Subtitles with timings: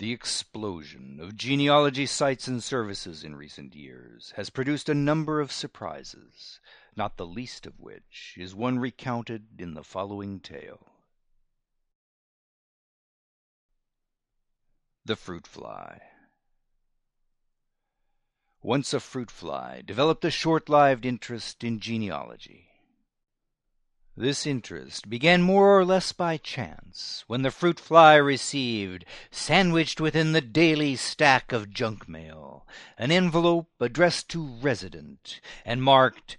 [0.00, 5.52] The explosion of genealogy sites and services in recent years has produced a number of
[5.52, 6.58] surprises,
[6.96, 10.86] not the least of which is one recounted in the following tale.
[15.04, 16.00] The Fruit Fly
[18.62, 22.69] Once a fruit fly developed a short-lived interest in genealogy.
[24.20, 30.32] This interest began more or less by chance, when the fruit fly received, sandwiched within
[30.32, 32.66] the daily stack of junk mail,
[32.98, 36.36] an envelope addressed to Resident and marked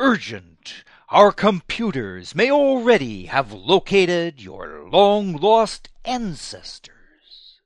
[0.00, 0.82] Urgent.
[1.10, 7.60] Our computers may already have located your long lost ancestors.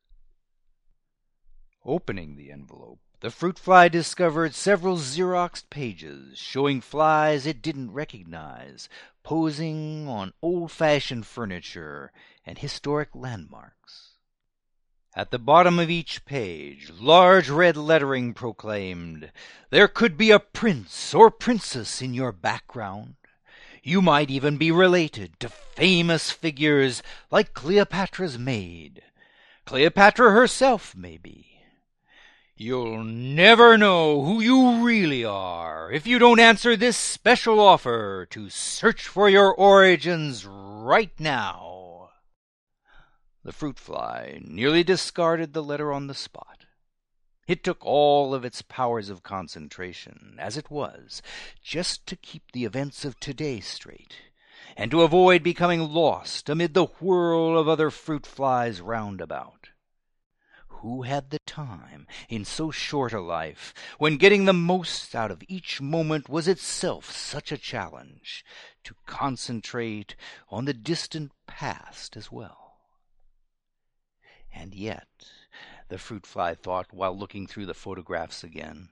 [1.83, 8.89] Opening the envelope, the fruit fly discovered several Xeroxed pages showing flies it didn't recognize,
[9.23, 12.13] posing on old fashioned furniture
[12.45, 14.13] and historic landmarks.
[15.15, 19.33] At the bottom of each page, large red lettering proclaimed,
[19.71, 23.17] There could be a prince or princess in your background.
[23.83, 29.03] You might even be related to famous figures like Cleopatra's maid.
[29.65, 31.56] Cleopatra herself, maybe.
[32.59, 38.49] You'll never know who you really are if you don't answer this special offer to
[38.49, 42.13] search for your origins right now.
[43.45, 46.65] The fruit fly nearly discarded the letter on the spot.
[47.47, 51.21] It took all of its powers of concentration, as it was,
[51.63, 54.17] just to keep the events of today straight,
[54.79, 59.69] and to avoid becoming lost amid the whirl of other fruit flies round about.
[60.87, 65.43] Who had the time, in so short a life, when getting the most out of
[65.49, 68.45] each moment was itself such a challenge,
[68.85, 70.15] to concentrate
[70.49, 72.79] on the distant past as well?
[74.55, 75.09] And yet,
[75.89, 78.91] the fruit fly thought while looking through the photographs again,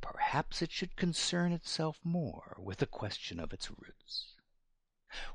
[0.00, 4.36] perhaps it should concern itself more with the question of its roots.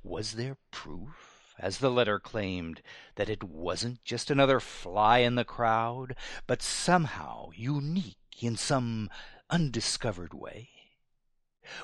[0.01, 1.24] Was there proof?
[1.59, 2.81] As the letter claimed,
[3.15, 6.15] that it wasn't just another fly in the crowd,
[6.47, 9.09] but somehow unique in some
[9.49, 10.69] undiscovered way?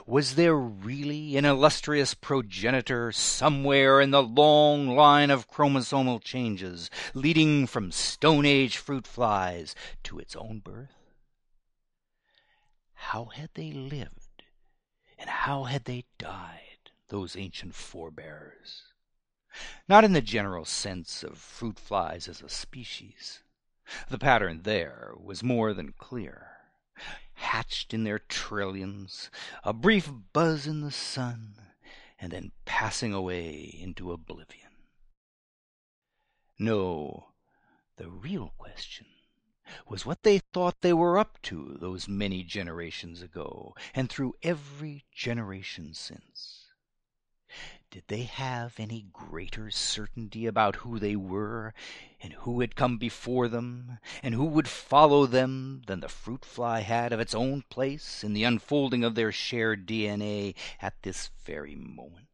[0.06, 7.66] Was there really an illustrious progenitor somewhere in the long line of chromosomal changes leading
[7.66, 9.74] from Stone Age fruit flies
[10.04, 10.94] to its own birth?
[12.94, 14.44] How had they lived,
[15.18, 18.84] and how had they died, those ancient forebears?
[19.88, 23.44] Not in the general sense of fruit flies as a species.
[24.10, 26.52] The pattern there was more than clear.
[27.34, 29.30] Hatched in their trillions,
[29.64, 31.56] a brief buzz in the sun,
[32.20, 34.72] and then passing away into oblivion.
[36.60, 37.34] No,
[37.98, 39.08] the real question
[39.88, 45.06] was what they thought they were up to those many generations ago, and through every
[45.12, 46.61] generation since.
[47.92, 51.74] Did they have any greater certainty about who they were,
[52.22, 56.80] and who had come before them, and who would follow them, than the fruit fly
[56.80, 61.76] had of its own place in the unfolding of their shared DNA at this very
[61.76, 62.30] moment?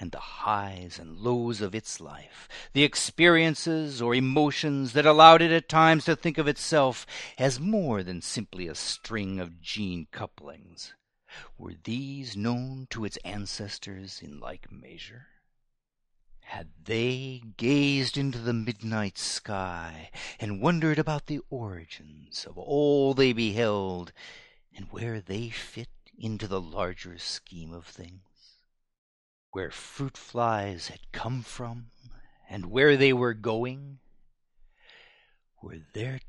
[0.00, 5.50] And the highs and lows of its life, the experiences or emotions that allowed it
[5.50, 10.94] at times to think of itself as more than simply a string of gene couplings
[11.58, 15.26] were these known to its ancestors in like measure?
[16.40, 23.32] Had they gazed into the midnight sky and wondered about the origins of all they
[23.32, 24.12] beheld
[24.74, 28.58] and where they fit into the larger scheme of things?
[29.50, 31.90] Where fruit flies had come from
[32.48, 33.98] and where they were going?
[35.60, 36.20] Were there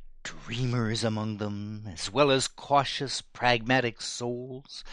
[0.45, 4.83] dreamers among them, as well as cautious, pragmatic souls,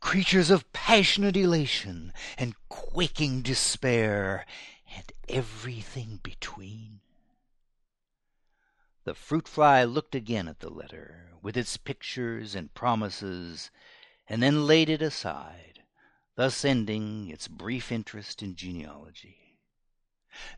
[0.00, 4.44] creatures of passionate elation and quaking despair,
[4.94, 7.00] and everything between.
[9.04, 13.70] The fruit fly looked again at the letter, with its pictures and promises,
[14.28, 15.82] and then laid it aside,
[16.36, 19.58] thus ending its brief interest in genealogy.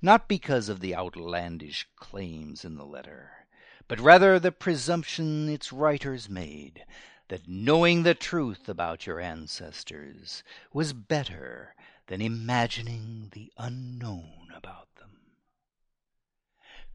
[0.01, 3.46] not because of the outlandish claims in the letter,
[3.89, 6.85] but rather the presumption its writers made
[7.29, 10.43] that knowing the truth about your ancestors
[10.73, 11.75] was better
[12.07, 15.11] than imagining the unknown about them.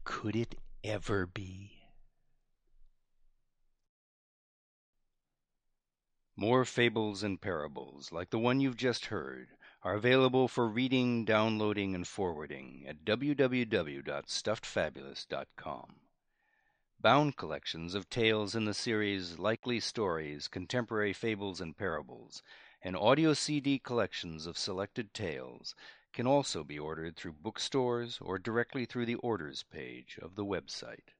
[0.04, 1.78] Could it ever be?
[6.34, 9.48] More fables and parables, like the one you've just heard,
[9.82, 16.01] are available for reading, downloading, and forwarding at www.stuffedfabulist.com.
[17.02, 22.44] Bound collections of tales in the series Likely Stories, Contemporary Fables and Parables,
[22.80, 25.74] and audio CD collections of selected tales
[26.12, 31.10] can also be ordered through bookstores or directly through the orders page of the website.